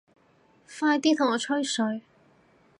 [0.79, 2.01] 快啲同我吹水